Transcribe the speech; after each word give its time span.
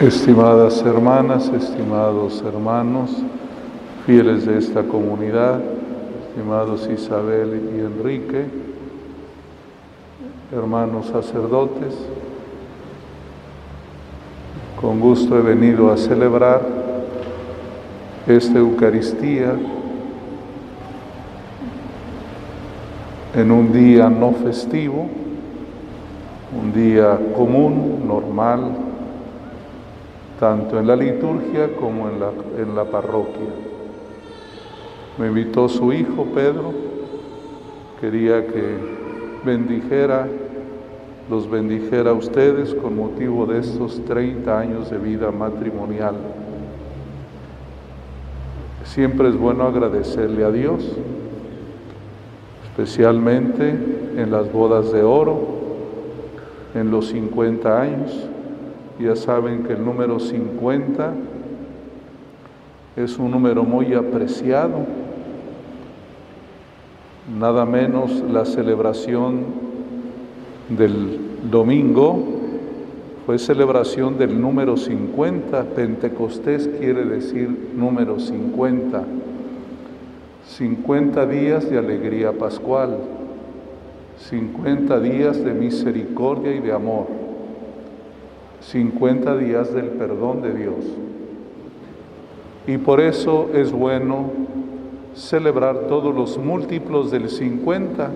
Estimadas 0.00 0.80
hermanas, 0.80 1.50
estimados 1.54 2.42
hermanos, 2.42 3.10
fieles 4.06 4.46
de 4.46 4.56
esta 4.56 4.82
comunidad, 4.82 5.60
estimados 6.26 6.88
Isabel 6.90 7.70
y 7.76 7.80
Enrique, 7.80 8.46
hermanos 10.52 11.08
sacerdotes, 11.08 11.94
con 14.80 15.00
gusto 15.00 15.36
he 15.36 15.42
venido 15.42 15.92
a 15.92 15.98
celebrar 15.98 16.62
esta 18.26 18.58
Eucaristía 18.58 19.52
en 23.34 23.50
un 23.50 23.70
día 23.70 24.08
no 24.08 24.32
festivo, 24.32 25.08
un 26.58 26.72
día 26.72 27.18
común, 27.36 28.02
normal, 28.08 28.89
tanto 30.40 30.78
en 30.78 30.86
la 30.86 30.96
liturgia 30.96 31.76
como 31.78 32.08
en 32.08 32.18
la, 32.18 32.30
en 32.56 32.74
la 32.74 32.84
parroquia. 32.86 33.50
Me 35.18 35.26
invitó 35.26 35.68
su 35.68 35.92
hijo 35.92 36.24
Pedro, 36.34 36.72
quería 38.00 38.46
que 38.46 38.78
bendijera, 39.44 40.26
los 41.28 41.48
bendijera 41.48 42.12
a 42.12 42.14
ustedes 42.14 42.74
con 42.74 42.96
motivo 42.96 43.44
de 43.44 43.58
estos 43.58 44.02
30 44.06 44.58
años 44.58 44.90
de 44.90 44.96
vida 44.96 45.30
matrimonial. 45.30 46.14
Siempre 48.84 49.28
es 49.28 49.36
bueno 49.36 49.64
agradecerle 49.64 50.42
a 50.42 50.50
Dios, 50.50 50.90
especialmente 52.64 53.68
en 54.16 54.30
las 54.30 54.50
bodas 54.50 54.90
de 54.90 55.02
oro, 55.02 55.38
en 56.74 56.90
los 56.90 57.08
50 57.08 57.80
años 57.80 58.30
ya 59.00 59.16
saben 59.16 59.64
que 59.64 59.72
el 59.72 59.84
número 59.84 60.20
50 60.20 61.14
es 62.96 63.18
un 63.18 63.30
número 63.30 63.64
muy 63.64 63.94
apreciado, 63.94 64.86
nada 67.38 67.64
menos 67.64 68.22
la 68.30 68.44
celebración 68.44 69.44
del 70.68 71.18
domingo 71.50 72.40
fue 73.30 73.38
celebración 73.38 74.18
del 74.18 74.40
número 74.40 74.76
50, 74.76 75.62
Pentecostés 75.76 76.68
quiere 76.80 77.04
decir 77.04 77.70
número 77.76 78.18
50, 78.18 79.04
50 80.48 81.26
días 81.26 81.70
de 81.70 81.78
alegría 81.78 82.32
pascual, 82.32 82.98
50 84.30 84.98
días 84.98 85.44
de 85.44 85.54
misericordia 85.54 86.56
y 86.56 86.58
de 86.58 86.72
amor. 86.72 87.19
50 88.60 89.36
días 89.38 89.72
del 89.74 89.86
perdón 89.86 90.42
de 90.42 90.54
Dios. 90.54 90.84
Y 92.66 92.78
por 92.78 93.00
eso 93.00 93.50
es 93.54 93.72
bueno 93.72 94.30
celebrar 95.14 95.86
todos 95.88 96.14
los 96.14 96.38
múltiplos 96.38 97.10
del 97.10 97.28
50, 97.28 98.10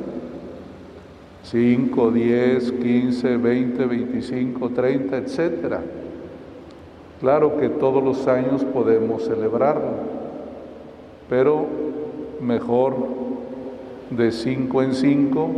5, 1.43 2.11
10, 2.11 2.73
15, 2.73 3.37
20, 3.37 3.85
25, 3.87 4.69
30, 4.71 5.17
etc. 5.17 5.77
Claro 7.21 7.57
que 7.57 7.69
todos 7.69 8.03
los 8.03 8.27
años 8.29 8.65
podemos 8.65 9.25
celebrarlo, 9.25 9.93
pero 11.29 11.67
mejor 12.41 12.95
de 14.11 14.31
5 14.31 14.83
en 14.83 14.95
5 14.95 15.51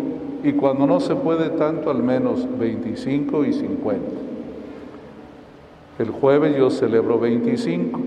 y 0.44 0.52
cuando 0.52 0.86
no 0.86 1.00
se 1.00 1.16
puede 1.16 1.50
tanto 1.50 1.90
al 1.90 2.02
menos 2.02 2.46
25 2.58 3.44
y 3.44 3.52
50. 3.52 4.35
El 5.98 6.10
jueves 6.10 6.54
yo 6.56 6.68
celebro 6.68 7.18
25. 7.18 7.98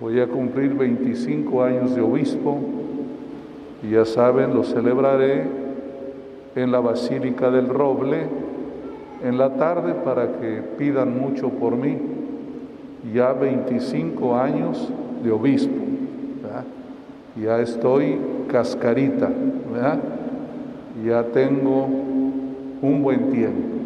Voy 0.00 0.20
a 0.20 0.26
cumplir 0.26 0.74
25 0.74 1.62
años 1.62 1.94
de 1.94 2.00
obispo 2.00 2.58
y 3.82 3.90
ya 3.90 4.04
saben, 4.04 4.54
lo 4.54 4.64
celebraré 4.64 5.44
en 6.56 6.72
la 6.72 6.80
Basílica 6.80 7.50
del 7.52 7.68
Roble 7.68 8.26
en 9.22 9.38
la 9.38 9.54
tarde 9.54 9.94
para 10.04 10.38
que 10.38 10.62
pidan 10.76 11.16
mucho 11.16 11.48
por 11.50 11.76
mí. 11.76 11.96
Ya 13.14 13.32
25 13.32 14.36
años 14.36 14.88
de 15.22 15.30
obispo. 15.30 15.84
Ya 17.40 17.60
estoy 17.60 18.18
cascarita. 18.50 19.30
Ya 21.04 21.22
tengo 21.22 21.86
un 22.82 23.02
buen 23.02 23.30
tiempo. 23.30 23.77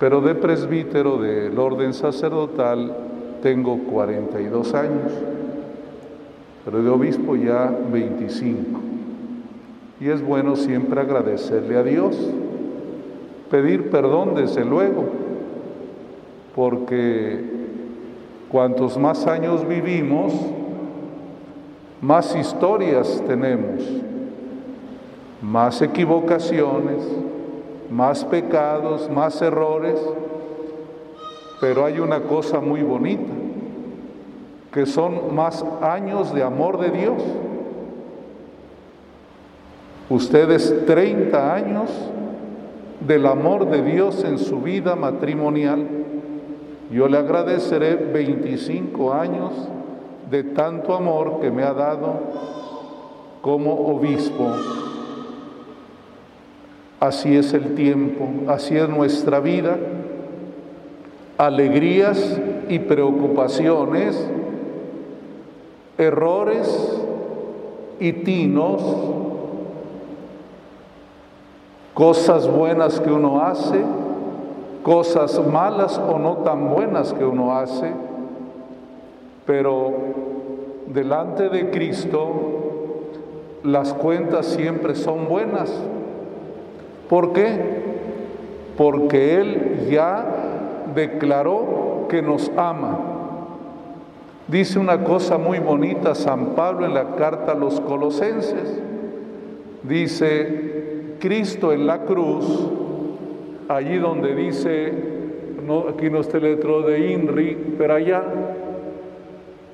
Pero 0.00 0.22
de 0.22 0.34
presbítero 0.34 1.18
del 1.18 1.58
orden 1.58 1.92
sacerdotal 1.92 2.96
tengo 3.42 3.76
42 3.80 4.72
años, 4.72 5.12
pero 6.64 6.82
de 6.82 6.88
obispo 6.88 7.36
ya 7.36 7.70
25. 7.92 8.80
Y 10.00 10.08
es 10.08 10.24
bueno 10.24 10.56
siempre 10.56 11.02
agradecerle 11.02 11.76
a 11.76 11.82
Dios, 11.82 12.16
pedir 13.50 13.90
perdón 13.90 14.34
desde 14.34 14.64
luego, 14.64 15.04
porque 16.56 17.44
cuantos 18.48 18.96
más 18.96 19.26
años 19.26 19.68
vivimos, 19.68 20.32
más 22.00 22.34
historias 22.34 23.22
tenemos, 23.26 23.82
más 25.42 25.82
equivocaciones, 25.82 27.02
más 27.90 28.24
pecados, 28.24 29.10
más 29.10 29.42
errores, 29.42 30.00
pero 31.60 31.84
hay 31.84 31.98
una 31.98 32.20
cosa 32.22 32.60
muy 32.60 32.82
bonita, 32.82 33.32
que 34.72 34.86
son 34.86 35.34
más 35.34 35.64
años 35.82 36.32
de 36.32 36.42
amor 36.42 36.78
de 36.78 36.90
Dios. 36.90 37.22
Ustedes 40.08 40.86
30 40.86 41.54
años 41.54 41.90
del 43.06 43.26
amor 43.26 43.68
de 43.68 43.82
Dios 43.82 44.24
en 44.24 44.38
su 44.38 44.60
vida 44.60 44.94
matrimonial. 44.94 45.86
Yo 46.90 47.08
le 47.08 47.18
agradeceré 47.18 47.96
25 47.96 49.12
años 49.12 49.52
de 50.30 50.44
tanto 50.44 50.94
amor 50.94 51.40
que 51.40 51.50
me 51.50 51.62
ha 51.64 51.72
dado 51.72 52.20
como 53.42 53.72
obispo 53.88 54.54
Así 57.00 57.34
es 57.34 57.54
el 57.54 57.74
tiempo, 57.74 58.28
así 58.46 58.76
es 58.76 58.86
nuestra 58.86 59.40
vida. 59.40 59.78
Alegrías 61.38 62.38
y 62.68 62.78
preocupaciones, 62.78 64.22
errores 65.96 67.00
y 67.98 68.12
tinos, 68.12 68.82
cosas 71.94 72.46
buenas 72.46 73.00
que 73.00 73.10
uno 73.10 73.40
hace, 73.40 73.80
cosas 74.82 75.40
malas 75.46 75.98
o 75.98 76.18
no 76.18 76.38
tan 76.38 76.68
buenas 76.68 77.14
que 77.14 77.24
uno 77.24 77.56
hace, 77.56 77.94
pero 79.46 79.94
delante 80.86 81.48
de 81.48 81.70
Cristo 81.70 82.28
las 83.62 83.94
cuentas 83.94 84.44
siempre 84.44 84.94
son 84.94 85.26
buenas 85.26 85.72
¿Por 87.10 87.32
qué? 87.32 87.58
Porque 88.76 89.34
Él 89.34 89.88
ya 89.90 90.24
declaró 90.94 92.06
que 92.08 92.22
nos 92.22 92.52
ama. 92.56 93.00
Dice 94.46 94.78
una 94.78 95.02
cosa 95.02 95.36
muy 95.36 95.58
bonita 95.58 96.14
San 96.14 96.54
Pablo 96.54 96.86
en 96.86 96.94
la 96.94 97.16
carta 97.16 97.52
a 97.52 97.54
los 97.56 97.80
colosenses. 97.80 98.80
Dice, 99.82 101.16
Cristo 101.18 101.72
en 101.72 101.88
la 101.88 102.04
cruz, 102.04 102.70
allí 103.68 103.98
donde 103.98 104.36
dice, 104.36 104.92
aquí 105.92 106.10
no 106.10 106.20
está 106.20 106.36
el 106.36 106.44
letrero 106.44 106.82
de 106.82 107.10
INRI, 107.10 107.74
pero 107.76 107.94
allá 107.94 108.22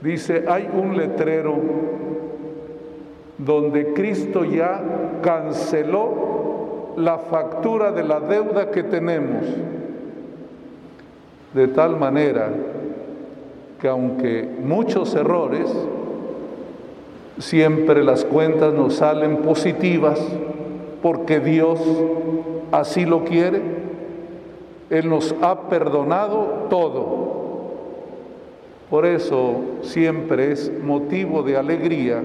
dice, 0.00 0.44
hay 0.48 0.70
un 0.72 0.96
letrero 0.96 1.54
donde 3.36 3.92
Cristo 3.92 4.42
ya 4.42 5.20
canceló 5.20 6.45
la 6.96 7.18
factura 7.18 7.92
de 7.92 8.02
la 8.02 8.20
deuda 8.20 8.70
que 8.70 8.82
tenemos, 8.82 9.44
de 11.52 11.68
tal 11.68 11.96
manera 11.96 12.48
que 13.80 13.88
aunque 13.88 14.48
muchos 14.62 15.14
errores, 15.14 15.70
siempre 17.38 18.02
las 18.02 18.24
cuentas 18.24 18.72
nos 18.72 18.94
salen 18.94 19.38
positivas 19.38 20.20
porque 21.02 21.40
Dios 21.40 21.80
así 22.72 23.04
lo 23.04 23.24
quiere. 23.24 23.60
Él 24.88 25.08
nos 25.08 25.34
ha 25.42 25.68
perdonado 25.68 26.66
todo. 26.70 27.26
Por 28.88 29.04
eso 29.04 29.60
siempre 29.82 30.52
es 30.52 30.72
motivo 30.82 31.42
de 31.42 31.56
alegría 31.56 32.22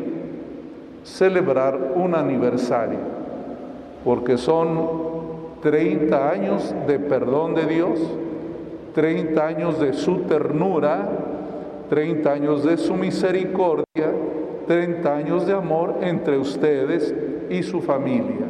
celebrar 1.04 1.94
un 1.96 2.16
aniversario 2.16 3.21
porque 4.04 4.38
son 4.38 4.90
30 5.62 6.30
años 6.30 6.74
de 6.88 7.00
perdón 7.00 7.54
de 7.54 7.66
Dios, 7.66 8.00
30 8.96 9.46
años 9.46 9.80
de 9.80 9.94
su 9.94 10.22
ternura, 10.22 11.10
30 11.90 12.32
años 12.32 12.64
de 12.64 12.78
su 12.78 12.96
misericordia, 12.96 14.12
30 14.68 15.16
años 15.16 15.46
de 15.46 15.54
amor 15.54 15.98
entre 16.02 16.38
ustedes 16.38 17.14
y 17.50 17.64
su 17.64 17.82
familia. 17.82 18.48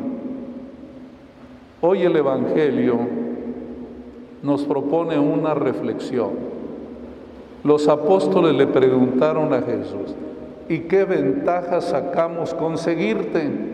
Hoy 1.81 2.03
el 2.03 2.15
Evangelio 2.15 2.99
nos 4.43 4.63
propone 4.63 5.19
una 5.19 5.53
reflexión. 5.53 6.51
Los 7.63 7.87
apóstoles 7.87 8.55
le 8.55 8.67
preguntaron 8.67 9.53
a 9.53 9.61
Jesús, 9.61 10.15
¿y 10.69 10.79
qué 10.81 11.03
ventaja 11.03 11.81
sacamos 11.81 12.53
conseguirte? 12.53 13.70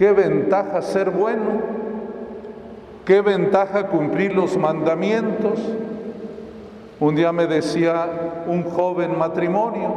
¿Qué 0.00 0.12
ventaja 0.12 0.80
ser 0.80 1.10
bueno? 1.10 1.60
¿Qué 3.04 3.20
ventaja 3.20 3.88
cumplir 3.88 4.34
los 4.34 4.56
mandamientos? 4.56 5.60
Un 6.98 7.16
día 7.16 7.32
me 7.32 7.46
decía 7.46 8.06
un 8.46 8.62
joven 8.62 9.18
matrimonio, 9.18 9.92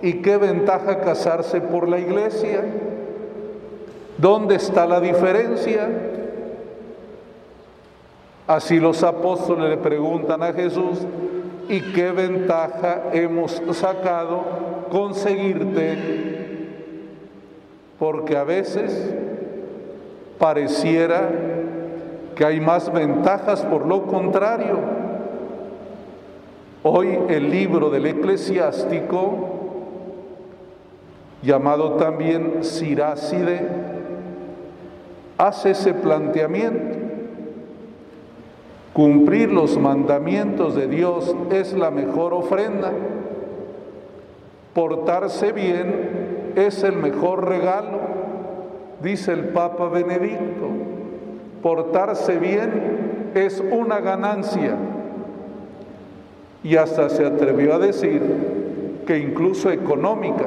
¿y 0.00 0.22
qué 0.22 0.36
ventaja 0.36 1.00
casarse 1.00 1.60
por 1.60 1.88
la 1.88 1.98
iglesia? 1.98 2.62
¿Dónde 4.16 4.54
está 4.54 4.86
la 4.86 5.00
diferencia? 5.00 5.88
Así 8.46 8.78
los 8.78 9.02
apóstoles 9.02 9.70
le 9.70 9.76
preguntan 9.78 10.40
a 10.40 10.52
Jesús, 10.52 11.00
¿y 11.68 11.80
qué 11.92 12.12
ventaja 12.12 13.06
hemos 13.12 13.60
sacado 13.72 14.44
conseguirte? 14.88 16.33
Porque 18.04 18.36
a 18.36 18.44
veces 18.44 19.14
pareciera 20.38 21.26
que 22.36 22.44
hay 22.44 22.60
más 22.60 22.92
ventajas 22.92 23.62
por 23.62 23.86
lo 23.86 24.02
contrario. 24.02 24.78
Hoy 26.82 27.18
el 27.30 27.50
libro 27.50 27.88
del 27.88 28.04
eclesiástico, 28.04 29.48
llamado 31.42 31.92
también 31.92 32.62
Siráside, 32.62 33.68
hace 35.38 35.70
ese 35.70 35.94
planteamiento. 35.94 36.98
Cumplir 38.92 39.50
los 39.50 39.78
mandamientos 39.78 40.74
de 40.74 40.88
Dios 40.88 41.34
es 41.50 41.72
la 41.72 41.90
mejor 41.90 42.34
ofrenda. 42.34 42.92
Portarse 44.74 45.52
bien 45.52 46.13
es 46.56 46.82
el 46.84 46.96
mejor 46.96 47.48
regalo, 47.48 47.98
dice 49.02 49.32
el 49.32 49.48
Papa 49.48 49.88
Benedicto. 49.88 50.68
Portarse 51.62 52.38
bien 52.38 53.32
es 53.34 53.62
una 53.70 54.00
ganancia. 54.00 54.76
Y 56.62 56.76
hasta 56.76 57.08
se 57.08 57.26
atrevió 57.26 57.74
a 57.74 57.78
decir 57.78 59.02
que 59.06 59.18
incluso 59.18 59.70
económica. 59.70 60.46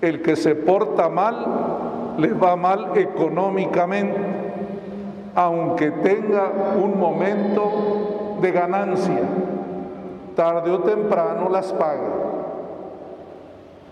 El 0.00 0.22
que 0.22 0.36
se 0.36 0.54
porta 0.54 1.08
mal, 1.08 2.14
le 2.18 2.32
va 2.32 2.56
mal 2.56 2.92
económicamente, 2.96 4.16
aunque 5.34 5.90
tenga 5.90 6.50
un 6.82 6.98
momento 6.98 8.38
de 8.40 8.52
ganancia. 8.52 9.20
Tarde 10.36 10.70
o 10.70 10.80
temprano 10.80 11.48
las 11.48 11.72
paga. 11.72 12.23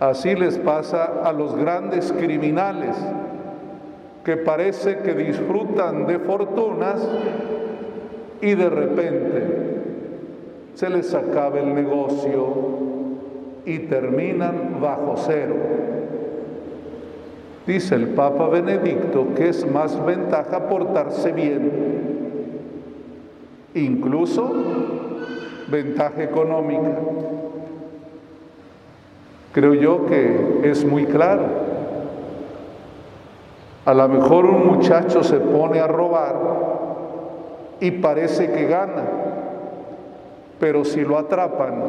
Así 0.02 0.34
les 0.34 0.58
pasa 0.58 1.20
a 1.22 1.32
los 1.32 1.54
grandes 1.54 2.10
criminales 2.10 2.96
que 4.24 4.36
parece 4.36 4.98
que 4.98 5.14
disfrutan 5.14 6.08
de 6.08 6.18
fortunas 6.18 7.08
y 8.40 8.52
de 8.56 8.68
repente 8.68 9.42
se 10.74 10.90
les 10.90 11.14
acaba 11.14 11.60
el 11.60 11.72
negocio 11.72 12.48
y 13.64 13.78
terminan 13.78 14.80
bajo 14.80 15.14
cero. 15.18 15.54
Dice 17.64 17.94
el 17.94 18.08
Papa 18.08 18.48
Benedicto 18.48 19.28
que 19.36 19.50
es 19.50 19.70
más 19.70 20.04
ventaja 20.04 20.68
portarse 20.68 21.30
bien, 21.30 21.70
incluso 23.72 24.52
ventaja 25.70 26.24
económica. 26.24 26.90
Creo 29.52 29.74
yo 29.74 30.06
que 30.06 30.60
es 30.64 30.84
muy 30.84 31.04
claro. 31.04 31.44
A 33.84 33.94
lo 33.94 34.08
mejor 34.08 34.46
un 34.46 34.66
muchacho 34.66 35.22
se 35.22 35.38
pone 35.40 35.80
a 35.80 35.86
robar 35.86 36.36
y 37.80 37.90
parece 37.90 38.52
que 38.52 38.66
gana, 38.66 39.02
pero 40.60 40.84
si 40.84 41.00
lo 41.00 41.18
atrapan, 41.18 41.82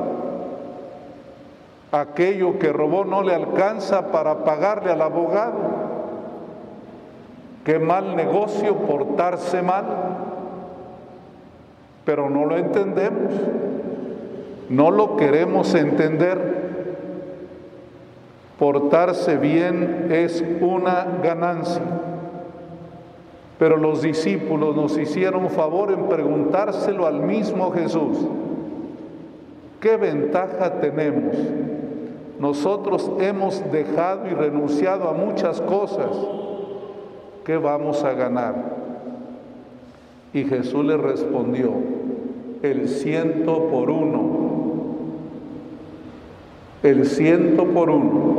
aquello 1.91 2.57
que 2.57 2.73
robó 2.73 3.05
no 3.05 3.21
le 3.21 3.35
alcanza 3.35 4.11
para 4.11 4.43
pagarle 4.43 4.91
al 4.91 5.01
abogado. 5.03 5.83
Qué 7.63 7.77
mal 7.77 8.15
negocio 8.15 8.75
portarse 8.75 9.61
mal, 9.61 9.85
pero 12.03 12.29
no 12.29 12.45
lo 12.45 12.57
entendemos, 12.57 13.33
no 14.69 14.89
lo 14.89 15.15
queremos 15.15 15.75
entender. 15.75 16.52
Portarse 18.63 19.35
bien 19.35 20.07
es 20.09 20.41
una 20.61 21.05
ganancia. 21.21 21.81
Pero 23.59 23.75
los 23.75 24.01
discípulos 24.01 24.73
nos 24.73 24.97
hicieron 24.97 25.49
favor 25.49 25.91
en 25.91 26.07
preguntárselo 26.07 27.05
al 27.05 27.19
mismo 27.19 27.71
Jesús. 27.71 28.19
¿Qué 29.81 29.97
ventaja 29.97 30.79
tenemos? 30.79 31.35
Nosotros 32.39 33.11
hemos 33.19 33.69
dejado 33.69 34.29
y 34.29 34.33
renunciado 34.33 35.09
a 35.09 35.13
muchas 35.13 35.59
cosas. 35.59 36.15
¿Qué 37.43 37.57
vamos 37.57 38.01
a 38.05 38.13
ganar? 38.13 38.55
Y 40.33 40.45
Jesús 40.45 40.85
le 40.85 40.95
respondió, 40.95 41.73
el 42.61 42.87
ciento 42.87 43.67
por 43.67 43.89
uno. 43.89 44.42
El 46.83 47.05
ciento 47.05 47.65
por 47.65 47.89
uno. 47.89 48.33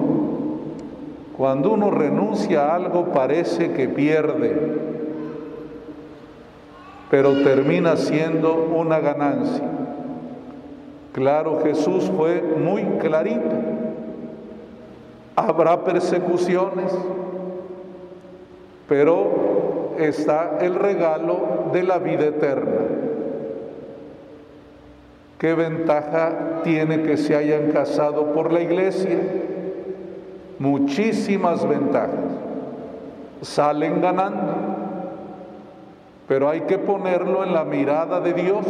Cuando 1.34 1.72
uno 1.72 1.90
renuncia 1.90 2.66
a 2.66 2.76
algo 2.76 3.06
parece 3.06 3.72
que 3.72 3.88
pierde, 3.88 4.54
pero 7.10 7.42
termina 7.42 7.96
siendo 7.96 8.54
una 8.54 9.00
ganancia. 9.00 9.64
Claro, 11.12 11.60
Jesús 11.62 12.10
fue 12.16 12.42
muy 12.42 12.82
clarito. 12.98 13.56
Habrá 15.36 15.82
persecuciones, 15.82 16.92
pero 18.88 19.94
está 19.98 20.58
el 20.60 20.74
regalo 20.74 21.70
de 21.72 21.82
la 21.82 21.98
vida 21.98 22.26
eterna. 22.26 23.03
¿Qué 25.44 25.52
ventaja 25.52 26.62
tiene 26.64 27.02
que 27.02 27.18
se 27.18 27.36
hayan 27.36 27.70
casado 27.70 28.32
por 28.32 28.50
la 28.50 28.62
iglesia? 28.62 29.18
Muchísimas 30.58 31.68
ventajas. 31.68 32.32
Salen 33.42 34.00
ganando, 34.00 34.54
pero 36.26 36.48
hay 36.48 36.62
que 36.62 36.78
ponerlo 36.78 37.44
en 37.44 37.52
la 37.52 37.62
mirada 37.62 38.20
de 38.20 38.32
Dios 38.32 38.64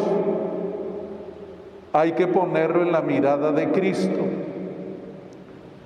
hay 1.92 2.10
que 2.10 2.26
ponerlo 2.26 2.82
en 2.82 2.90
la 2.90 3.02
mirada 3.02 3.52
de 3.52 3.70
Cristo, 3.70 4.18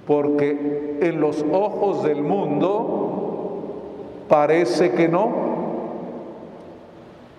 porque 0.07 0.97
en 1.03 1.21
los 1.21 1.45
ojos 1.53 2.03
del 2.03 2.23
mundo 2.23 3.75
parece 4.27 4.93
que 4.93 5.07
no, 5.07 5.31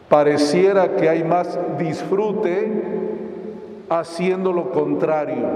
pareciera 0.08 0.96
que 0.98 1.10
hay 1.10 1.24
más 1.24 1.58
disfrute 1.80 3.00
haciendo 3.90 4.54
lo 4.54 4.72
contrario, 4.72 5.48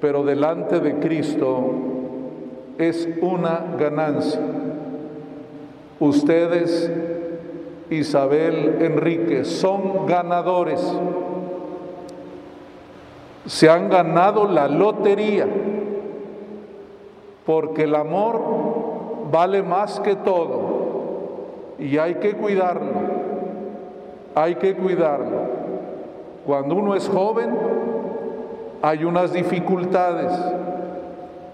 pero 0.00 0.24
delante 0.24 0.80
de 0.80 0.98
Cristo 0.98 1.70
es 2.78 3.08
una 3.20 3.64
ganancia. 3.78 4.40
Ustedes, 6.00 6.90
Isabel, 7.90 8.78
Enrique, 8.80 9.44
son 9.44 10.06
ganadores 10.06 10.80
se 13.46 13.68
han 13.68 13.90
ganado 13.90 14.48
la 14.48 14.68
lotería, 14.68 15.46
porque 17.44 17.82
el 17.84 17.94
amor 17.94 18.40
vale 19.30 19.62
más 19.62 20.00
que 20.00 20.16
todo 20.16 21.74
y 21.78 21.98
hay 21.98 22.16
que 22.16 22.34
cuidarlo, 22.34 22.92
hay 24.34 24.54
que 24.56 24.74
cuidarlo. 24.74 25.63
Cuando 26.46 26.74
uno 26.74 26.94
es 26.94 27.08
joven 27.08 27.56
hay 28.82 29.04
unas 29.04 29.32
dificultades, 29.32 30.32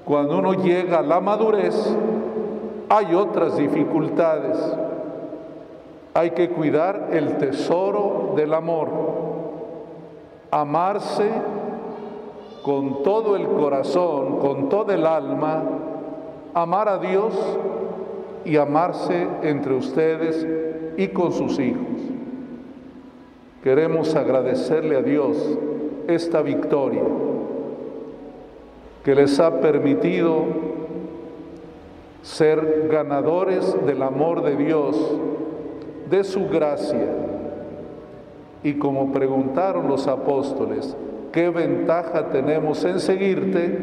cuando 0.04 0.38
uno 0.38 0.54
llega 0.54 0.98
a 0.98 1.02
la 1.02 1.20
madurez 1.20 1.96
hay 2.88 3.14
otras 3.14 3.56
dificultades, 3.56 4.58
Hay 6.12 6.32
que 6.32 6.50
cuidar 6.50 7.10
el 7.12 7.38
tesoro 7.38 8.32
del 8.34 8.52
amor, 8.52 8.88
amarse 10.50 11.30
con 12.64 13.04
todo 13.04 13.36
el 13.36 13.46
corazón, 13.46 14.40
con 14.40 14.68
todo 14.68 14.90
el 14.92 15.06
alma, 15.06 15.62
amar 16.52 16.88
a 16.88 16.98
Dios 16.98 17.32
y 18.44 18.56
amarse 18.56 19.28
entre 19.42 19.72
ustedes 19.74 20.44
y 20.96 21.06
con 21.08 21.30
sus 21.30 21.60
hijos. 21.60 21.99
Queremos 23.62 24.14
agradecerle 24.16 24.96
a 24.96 25.02
Dios 25.02 25.36
esta 26.08 26.40
victoria 26.42 27.02
que 29.04 29.14
les 29.14 29.38
ha 29.40 29.60
permitido 29.60 30.44
ser 32.22 32.88
ganadores 32.90 33.76
del 33.86 34.02
amor 34.02 34.42
de 34.42 34.56
Dios, 34.56 34.96
de 36.10 36.24
su 36.24 36.48
gracia. 36.48 37.08
Y 38.62 38.74
como 38.74 39.12
preguntaron 39.12 39.88
los 39.88 40.06
apóstoles, 40.06 40.94
¿qué 41.32 41.48
ventaja 41.48 42.28
tenemos 42.28 42.84
en 42.84 43.00
seguirte? 43.00 43.78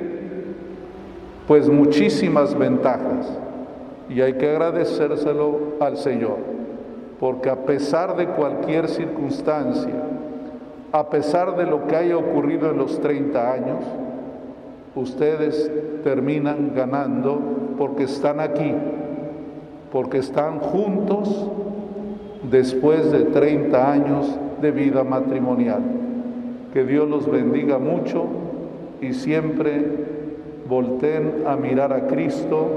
Pues 1.48 1.68
muchísimas 1.68 2.58
ventajas. 2.58 3.28
Y 4.10 4.22
hay 4.22 4.34
que 4.34 4.50
agradecérselo 4.50 5.60
al 5.80 5.98
Señor, 5.98 6.38
porque 7.20 7.50
a 7.50 7.66
pesar 7.66 8.16
de 8.16 8.28
cualquier 8.28 8.88
circunstancia, 8.88 9.94
a 10.92 11.10
pesar 11.10 11.58
de 11.58 11.66
lo 11.66 11.88
que 11.88 11.96
haya 11.96 12.18
ocurrido 12.18 12.72
en 12.72 12.78
los 12.78 13.00
30 13.02 13.54
años, 13.54 13.84
ustedes 14.96 15.72
terminan 16.04 16.74
ganando 16.76 17.40
porque 17.78 18.04
están 18.04 18.40
aquí, 18.40 18.74
porque 19.92 20.20
están 20.20 20.60
juntos 20.60 21.50
después 22.50 23.12
de 23.12 23.26
30 23.26 23.92
años 23.92 24.40
de 24.62 24.72
vida 24.72 25.04
matrimonial. 25.04 25.82
Que 26.74 26.84
Dios 26.84 27.10
los 27.10 27.30
bendiga 27.30 27.80
mucho 27.80 28.26
y 29.02 29.14
siempre 29.14 29.86
volteen 30.68 31.44
a 31.48 31.56
mirar 31.56 31.94
a 31.94 32.08
Cristo, 32.08 32.68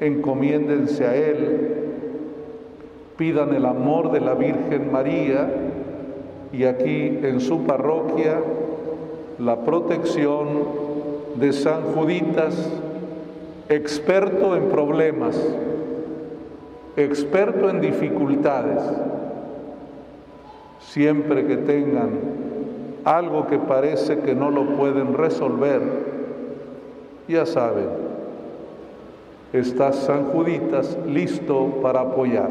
encomiéndense 0.00 1.04
a 1.06 1.14
Él, 1.14 1.73
pidan 3.16 3.54
el 3.54 3.64
amor 3.64 4.10
de 4.12 4.20
la 4.20 4.34
Virgen 4.34 4.90
María 4.90 5.48
y 6.52 6.64
aquí 6.64 7.18
en 7.22 7.40
su 7.40 7.64
parroquia 7.64 8.40
la 9.38 9.60
protección 9.60 10.46
de 11.36 11.52
San 11.52 11.82
Juditas, 11.94 12.70
experto 13.68 14.56
en 14.56 14.68
problemas, 14.68 15.40
experto 16.96 17.68
en 17.68 17.80
dificultades. 17.80 18.80
Siempre 20.80 21.46
que 21.46 21.56
tengan 21.56 22.10
algo 23.04 23.46
que 23.48 23.58
parece 23.58 24.18
que 24.20 24.34
no 24.34 24.50
lo 24.50 24.76
pueden 24.76 25.14
resolver, 25.14 25.82
ya 27.26 27.46
saben, 27.46 27.88
está 29.52 29.92
San 29.92 30.26
Juditas 30.26 30.96
listo 31.06 31.80
para 31.82 32.00
apoyar. 32.00 32.50